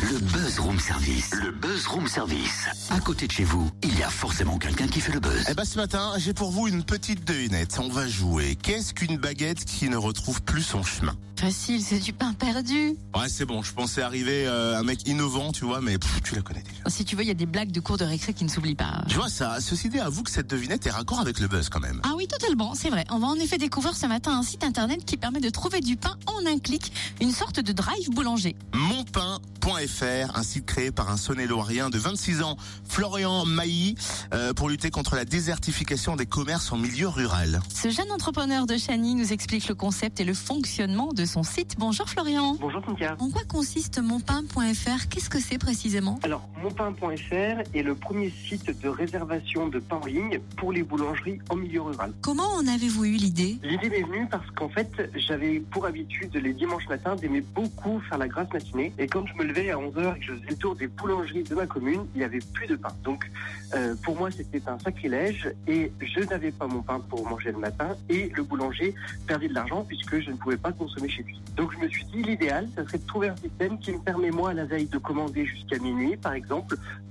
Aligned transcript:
Le 0.00 0.18
Buzz 0.18 0.58
Room 0.60 0.78
Service. 0.78 1.34
Le 1.34 1.50
Buzz 1.50 1.86
Room 1.88 2.06
Service. 2.06 2.66
À 2.90 3.00
côté 3.00 3.26
de 3.26 3.32
chez 3.32 3.42
vous, 3.42 3.68
il 3.82 3.98
y 3.98 4.02
a 4.02 4.08
forcément 4.08 4.56
quelqu'un 4.58 4.86
qui 4.86 5.00
fait 5.00 5.12
le 5.12 5.18
buzz. 5.18 5.44
Eh 5.50 5.54
ben 5.54 5.64
ce 5.64 5.76
matin, 5.76 6.12
j'ai 6.18 6.32
pour 6.32 6.52
vous 6.52 6.68
une 6.68 6.84
petite 6.84 7.26
devinette. 7.26 7.78
On 7.82 7.88
va 7.88 8.06
jouer. 8.06 8.56
Qu'est-ce 8.62 8.94
qu'une 8.94 9.16
baguette 9.16 9.64
qui 9.64 9.88
ne 9.88 9.96
retrouve 9.96 10.40
plus 10.42 10.62
son 10.62 10.84
chemin? 10.84 11.16
Facile, 11.36 11.82
c'est 11.82 11.98
du 11.98 12.12
pain 12.12 12.32
perdu. 12.32 12.96
Ouais, 13.16 13.28
c'est 13.28 13.44
bon. 13.44 13.62
Je 13.62 13.72
pensais 13.72 14.02
arriver 14.02 14.46
euh, 14.46 14.78
un 14.78 14.82
mec 14.84 15.06
innovant, 15.08 15.50
tu 15.52 15.64
vois, 15.64 15.80
mais 15.80 15.98
pff, 15.98 16.22
tu 16.22 16.34
la 16.36 16.42
connais 16.42 16.62
déjà. 16.62 16.77
Si 16.88 17.04
tu 17.04 17.16
veux, 17.16 17.22
il 17.22 17.28
y 17.28 17.30
a 17.30 17.34
des 17.34 17.46
blagues 17.46 17.70
de 17.70 17.80
cours 17.80 17.98
de 17.98 18.04
récré 18.04 18.32
qui 18.32 18.44
ne 18.44 18.48
s'oublient 18.48 18.74
pas. 18.74 19.02
Tu 19.08 19.16
vois 19.16 19.28
ça. 19.28 19.60
Ceci 19.60 19.88
dit, 19.88 19.98
avoue 20.00 20.22
que 20.22 20.30
cette 20.30 20.46
devinette 20.46 20.86
est 20.86 20.90
raccord 20.90 21.20
avec 21.20 21.38
le 21.40 21.48
buzz 21.48 21.68
quand 21.68 21.80
même. 21.80 22.00
Ah 22.04 22.12
oui, 22.16 22.26
totalement, 22.26 22.74
c'est 22.74 22.90
vrai. 22.90 23.04
On 23.10 23.18
va 23.18 23.26
en 23.26 23.34
effet 23.36 23.58
découvrir 23.58 23.94
ce 23.94 24.06
matin 24.06 24.32
un 24.32 24.42
site 24.42 24.64
internet 24.64 25.04
qui 25.04 25.16
permet 25.16 25.40
de 25.40 25.50
trouver 25.50 25.80
du 25.80 25.96
pain 25.96 26.16
en 26.26 26.46
un 26.46 26.58
clic, 26.58 26.92
une 27.20 27.32
sorte 27.32 27.60
de 27.60 27.72
drive 27.72 28.10
boulanger. 28.10 28.56
Monpain.fr, 28.74 30.36
un 30.36 30.42
site 30.42 30.66
créé 30.66 30.90
par 30.90 31.10
un 31.10 31.16
Saône-et-Loirien 31.16 31.90
de 31.90 31.98
26 31.98 32.42
ans, 32.42 32.56
Florian 32.88 33.44
Mailly, 33.44 33.94
euh, 34.32 34.52
pour 34.54 34.68
lutter 34.68 34.90
contre 34.90 35.14
la 35.14 35.24
désertification 35.24 36.16
des 36.16 36.26
commerces 36.26 36.72
en 36.72 36.78
milieu 36.78 37.08
rural. 37.08 37.60
Ce 37.74 37.90
jeune 37.90 38.10
entrepreneur 38.10 38.66
de 38.66 38.76
Chani 38.76 39.14
nous 39.14 39.32
explique 39.32 39.68
le 39.68 39.74
concept 39.74 40.20
et 40.20 40.24
le 40.24 40.34
fonctionnement 40.34 41.12
de 41.12 41.24
son 41.24 41.42
site. 41.42 41.76
Bonjour 41.78 42.08
Florian. 42.08 42.56
Bonjour 42.60 42.82
Cynthia. 42.86 43.16
En 43.18 43.30
quoi 43.30 43.42
consiste 43.48 43.98
monpain.fr 44.00 45.08
Qu'est-ce 45.10 45.30
que 45.30 45.40
c'est 45.40 45.58
précisément? 45.58 46.18
Alors, 46.22 46.48
monpain.fr 46.78 47.62
est 47.74 47.82
le 47.82 47.94
premier 47.94 48.30
site 48.30 48.80
de 48.82 48.88
réservation 48.88 49.68
de 49.68 49.78
pain 49.78 49.96
en 50.02 50.06
ligne 50.06 50.38
pour 50.56 50.72
les 50.72 50.82
boulangeries 50.82 51.38
en 51.50 51.56
milieu 51.56 51.82
rural. 51.82 52.12
Comment 52.22 52.48
en 52.54 52.66
avez-vous 52.66 53.04
eu 53.04 53.16
l'idée? 53.16 53.56
L'idée 53.62 53.90
m'est 53.90 54.02
venue 54.02 54.26
parce 54.30 54.48
qu'en 54.52 54.68
fait, 54.68 54.88
j'avais 55.16 55.60
pour 55.60 55.86
habitude 55.86 56.34
les 56.36 56.52
dimanches 56.52 56.88
matins 56.88 57.16
d'aimer 57.16 57.42
beaucoup 57.54 58.00
faire 58.08 58.18
la 58.18 58.28
grasse 58.28 58.52
matinée. 58.52 58.92
Et 58.98 59.06
quand 59.06 59.26
je 59.26 59.34
me 59.34 59.44
levais 59.44 59.70
à 59.70 59.76
11h 59.76 60.16
et 60.16 60.20
que 60.20 60.26
je 60.26 60.32
faisais 60.34 60.50
le 60.50 60.56
tour 60.56 60.76
des 60.76 60.86
boulangeries 60.86 61.42
de 61.42 61.54
ma 61.54 61.66
commune, 61.66 62.06
il 62.14 62.18
n'y 62.18 62.24
avait 62.24 62.40
plus 62.52 62.66
de 62.66 62.76
pain. 62.76 62.92
Donc, 63.02 63.28
euh, 63.74 63.94
pour 64.02 64.16
moi, 64.16 64.30
c'était 64.30 64.62
un 64.68 64.78
sacrilège 64.78 65.50
et 65.66 65.92
je 66.00 66.20
n'avais 66.20 66.52
pas 66.52 66.66
mon 66.66 66.82
pain 66.82 67.00
pour 67.00 67.28
manger 67.28 67.52
le 67.52 67.58
matin 67.58 67.96
et 68.08 68.30
le 68.34 68.42
boulanger 68.42 68.94
perdait 69.26 69.48
de 69.48 69.54
l'argent 69.54 69.84
puisque 69.86 70.20
je 70.20 70.30
ne 70.30 70.36
pouvais 70.36 70.56
pas 70.56 70.72
consommer 70.72 71.08
chez 71.08 71.22
lui. 71.22 71.40
Donc, 71.56 71.72
je 71.74 71.84
me 71.84 71.88
suis 71.88 72.04
dit, 72.04 72.22
l'idéal, 72.22 72.68
ça 72.76 72.84
serait 72.84 72.98
de 72.98 73.06
trouver 73.06 73.28
un 73.28 73.36
système 73.36 73.78
qui 73.78 73.92
me 73.92 73.98
permet, 73.98 74.30
moi, 74.30 74.50
à 74.50 74.54
la 74.54 74.64
veille, 74.64 74.86
de 74.86 74.98
commander 74.98 75.44
jusqu'à 75.44 75.78
minuit, 75.78 76.16
par 76.16 76.32
exemple, 76.32 76.57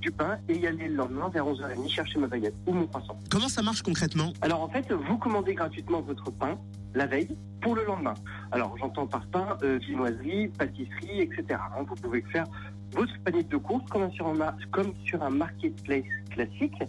du 0.01 0.11
pain 0.11 0.37
et 0.49 0.57
y 0.57 0.67
aller 0.67 0.87
le 0.87 0.95
lendemain 0.95 1.29
vers 1.29 1.45
11h30 1.45 1.89
chercher 1.89 2.19
ma 2.19 2.27
baguette 2.27 2.55
ou 2.65 2.73
mon 2.73 2.87
croissant. 2.87 3.17
Comment 3.29 3.47
ça 3.49 3.61
marche 3.61 3.81
concrètement? 3.81 4.31
Alors 4.41 4.61
en 4.61 4.69
fait, 4.69 4.91
vous 4.91 5.17
commandez 5.17 5.53
gratuitement 5.53 6.01
votre 6.01 6.31
pain 6.31 6.57
la 6.95 7.05
veille 7.05 7.35
pour 7.61 7.75
le 7.75 7.85
lendemain. 7.85 8.13
Alors 8.51 8.75
j'entends 8.77 9.05
par 9.07 9.25
pain 9.27 9.57
euh, 9.63 9.77
viennoiserie, 9.77 10.47
pâtisserie, 10.57 11.21
etc. 11.21 11.43
hein. 11.51 11.83
Vous 11.87 11.95
pouvez 11.95 12.21
faire 12.23 12.45
votre 12.93 13.11
panier 13.23 13.43
de 13.43 13.57
courses 13.57 13.87
comme 13.89 14.09
sur 14.11 14.27
un, 14.27 14.33
mar- 14.33 14.55
comme 14.71 14.93
sur 15.05 15.21
un 15.21 15.29
marketplace 15.29 16.03
classique. 16.31 16.81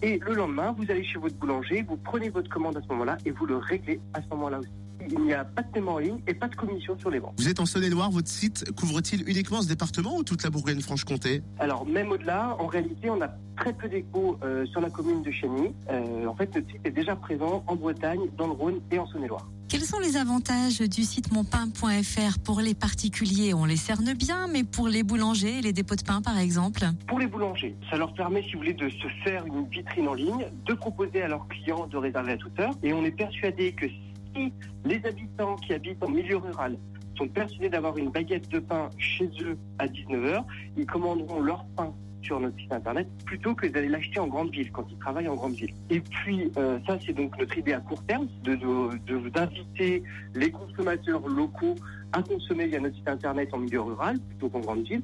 Et 0.00 0.18
le 0.18 0.34
lendemain, 0.34 0.72
vous 0.76 0.90
allez 0.90 1.04
chez 1.04 1.18
votre 1.18 1.36
boulanger, 1.36 1.82
vous 1.82 1.96
prenez 1.96 2.30
votre 2.30 2.48
commande 2.50 2.76
à 2.76 2.80
ce 2.82 2.88
moment-là 2.88 3.18
et 3.26 3.30
vous 3.30 3.46
le 3.46 3.56
réglez 3.58 4.00
à 4.14 4.22
ce 4.22 4.28
moment-là 4.30 4.58
aussi. 4.60 4.70
Il 5.10 5.20
n'y 5.20 5.34
a 5.34 5.44
pas 5.44 5.62
de 5.62 5.68
paiement 5.68 5.94
en 5.94 5.98
ligne 5.98 6.18
et 6.26 6.34
pas 6.34 6.48
de 6.48 6.54
commission 6.54 6.98
sur 6.98 7.10
les 7.10 7.18
ventes. 7.18 7.34
Vous 7.38 7.48
êtes 7.48 7.60
en 7.60 7.66
Saône-et-Loire, 7.66 8.10
votre 8.10 8.28
site 8.28 8.70
couvre-t-il 8.72 9.28
uniquement 9.28 9.62
ce 9.62 9.68
département 9.68 10.16
ou 10.16 10.22
toute 10.22 10.42
la 10.42 10.50
Bourgogne-Franche-Comté? 10.50 11.42
Alors 11.58 11.86
même 11.86 12.10
au-delà, 12.10 12.56
en 12.58 12.66
réalité, 12.66 13.10
on 13.10 13.20
a 13.20 13.28
très 13.56 13.72
peu 13.72 13.88
d'écho 13.88 14.38
euh, 14.42 14.64
sur 14.66 14.80
la 14.80 14.90
commune 14.90 15.22
de 15.22 15.30
Chény. 15.30 15.74
Euh, 15.90 16.26
en 16.26 16.34
fait, 16.34 16.54
notre 16.54 16.68
site 16.70 16.80
est 16.84 16.90
déjà 16.90 17.14
présent 17.16 17.62
en 17.66 17.76
Bretagne, 17.76 18.20
dans 18.36 18.46
le 18.46 18.52
Rhône 18.52 18.80
et 18.90 18.98
en 18.98 19.06
Saône-et-Loire. 19.06 19.46
Quels 19.68 19.84
sont 19.84 20.00
les 20.00 20.18
avantages 20.18 20.80
du 20.80 21.02
site 21.02 21.32
monpain.fr 21.32 22.38
pour 22.44 22.60
les 22.60 22.74
particuliers? 22.74 23.54
On 23.54 23.64
les 23.64 23.76
cerne 23.76 24.12
bien, 24.12 24.46
mais 24.46 24.64
pour 24.64 24.86
les 24.86 25.02
boulangers 25.02 25.58
et 25.58 25.62
les 25.62 25.72
dépôts 25.72 25.94
de 25.94 26.02
pain 26.02 26.20
par 26.20 26.38
exemple? 26.38 26.82
Pour 27.06 27.18
les 27.18 27.26
boulangers, 27.26 27.74
ça 27.90 27.96
leur 27.96 28.12
permet, 28.12 28.42
si 28.42 28.52
vous 28.52 28.58
voulez, 28.58 28.74
de 28.74 28.90
se 28.90 29.08
faire 29.24 29.46
une 29.46 29.66
vitrine 29.68 30.08
en 30.08 30.14
ligne, 30.14 30.46
de 30.66 30.74
proposer 30.74 31.22
à 31.22 31.28
leurs 31.28 31.48
clients 31.48 31.86
de 31.86 31.96
réserver 31.96 32.32
à 32.32 32.36
toute 32.36 32.58
heure. 32.60 32.74
Et 32.82 32.92
on 32.92 33.02
est 33.04 33.12
persuadé 33.12 33.72
que 33.72 33.86
si 34.34 34.52
les 34.84 35.04
habitants 35.06 35.56
qui 35.56 35.72
habitent 35.74 36.02
en 36.02 36.08
milieu 36.10 36.36
rural 36.36 36.76
sont 37.16 37.28
persuadés 37.28 37.68
d'avoir 37.68 37.96
une 37.98 38.10
baguette 38.10 38.48
de 38.50 38.58
pain 38.58 38.88
chez 38.98 39.28
eux 39.42 39.56
à 39.78 39.86
19h, 39.86 40.42
ils 40.76 40.86
commanderont 40.86 41.40
leur 41.40 41.64
pain 41.76 41.92
sur 42.22 42.38
notre 42.38 42.56
site 42.58 42.72
internet 42.72 43.06
plutôt 43.26 43.54
que 43.54 43.66
d'aller 43.66 43.88
l'acheter 43.88 44.20
en 44.20 44.28
grande 44.28 44.50
ville 44.50 44.70
quand 44.70 44.86
ils 44.90 44.96
travaillent 44.98 45.28
en 45.28 45.34
grande 45.34 45.54
ville. 45.54 45.72
Et 45.90 46.00
puis 46.00 46.50
euh, 46.56 46.78
ça 46.86 46.96
c'est 47.04 47.12
donc 47.12 47.36
notre 47.38 47.58
idée 47.58 47.72
à 47.72 47.80
court 47.80 48.02
terme 48.04 48.28
de 48.44 48.54
de- 48.54 49.28
d'inviter 49.28 50.02
les 50.34 50.50
consommateurs 50.50 51.26
locaux 51.28 51.74
à 52.12 52.22
consommer 52.22 52.66
via 52.66 52.78
notre 52.78 52.94
site 52.96 53.08
internet 53.08 53.48
en 53.52 53.58
milieu 53.58 53.80
rural 53.80 54.18
plutôt 54.20 54.48
qu'en 54.50 54.60
grande 54.60 54.84
ville. 54.86 55.02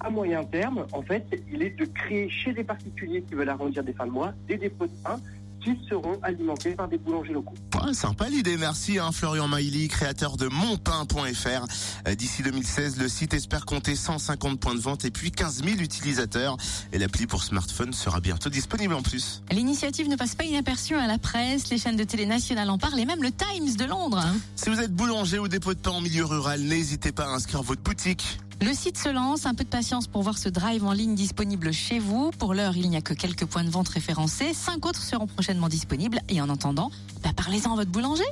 À 0.00 0.10
moyen 0.10 0.44
terme, 0.44 0.86
en 0.92 1.02
fait, 1.02 1.26
il 1.52 1.60
est 1.60 1.76
de 1.76 1.84
créer 1.84 2.28
chez 2.28 2.52
des 2.52 2.62
particuliers 2.62 3.22
qui 3.22 3.34
veulent 3.34 3.48
arrondir 3.48 3.82
des 3.82 3.92
fins 3.92 4.06
de 4.06 4.12
mois 4.12 4.32
des 4.46 4.56
dépôts 4.56 4.86
de 4.86 4.92
pain 5.04 5.16
qui 5.64 5.76
seront 5.88 6.18
alimentés 6.22 6.72
par 6.74 6.88
des 6.88 6.98
boulangers 6.98 7.32
locaux. 7.32 7.54
Ouais, 7.84 7.92
sympa 7.92 8.28
l'idée, 8.28 8.56
merci 8.56 8.98
hein, 8.98 9.10
Florian 9.12 9.48
Mailly, 9.48 9.88
créateur 9.88 10.36
de 10.36 10.46
monpain.fr. 10.48 11.64
Euh, 12.06 12.14
D'ici 12.14 12.42
2016, 12.42 12.96
le 12.98 13.08
site 13.08 13.34
espère 13.34 13.64
compter 13.66 13.94
150 13.96 14.58
points 14.60 14.74
de 14.74 14.80
vente 14.80 15.04
et 15.04 15.10
puis 15.10 15.30
15 15.30 15.64
000 15.64 15.78
utilisateurs. 15.80 16.56
Et 16.92 16.98
l'appli 16.98 17.26
pour 17.26 17.42
smartphone 17.42 17.92
sera 17.92 18.20
bientôt 18.20 18.50
disponible 18.50 18.94
en 18.94 19.02
plus. 19.02 19.42
L'initiative 19.50 20.08
ne 20.08 20.16
passe 20.16 20.34
pas 20.34 20.44
inaperçue 20.44 20.94
à 20.94 21.06
la 21.06 21.18
presse, 21.18 21.70
les 21.70 21.78
chaînes 21.78 21.96
de 21.96 22.04
télé 22.04 22.26
nationales 22.26 22.70
en 22.70 22.78
parlent 22.78 22.98
et 23.00 23.04
même 23.06 23.22
le 23.22 23.30
Times 23.30 23.74
de 23.76 23.84
Londres. 23.84 24.18
hein. 24.18 24.36
Si 24.56 24.70
vous 24.70 24.80
êtes 24.80 24.94
boulanger 24.94 25.38
ou 25.38 25.48
dépôt 25.48 25.74
de 25.74 25.78
pain 25.78 25.90
en 25.92 26.00
milieu 26.00 26.24
rural, 26.24 26.60
n'hésitez 26.62 27.12
pas 27.12 27.24
à 27.24 27.28
inscrire 27.30 27.62
votre 27.62 27.82
boutique. 27.82 28.38
Le 28.60 28.74
site 28.74 28.98
se 28.98 29.08
lance, 29.08 29.46
un 29.46 29.54
peu 29.54 29.62
de 29.62 29.68
patience 29.68 30.08
pour 30.08 30.22
voir 30.22 30.36
ce 30.36 30.48
drive 30.48 30.84
en 30.84 30.92
ligne 30.92 31.14
disponible 31.14 31.72
chez 31.72 32.00
vous. 32.00 32.32
Pour 32.38 32.54
l'heure, 32.54 32.76
il 32.76 32.90
n'y 32.90 32.96
a 32.96 33.00
que 33.00 33.14
quelques 33.14 33.44
points 33.44 33.62
de 33.62 33.70
vente 33.70 33.88
référencés, 33.88 34.52
cinq 34.52 34.84
autres 34.84 35.02
seront 35.02 35.28
prochainement 35.28 35.68
disponibles 35.68 36.20
et 36.28 36.40
en 36.40 36.50
attendant, 36.50 36.90
bah, 37.22 37.30
parlez-en 37.36 37.74
à 37.74 37.76
votre 37.76 37.90
boulanger. 37.90 38.24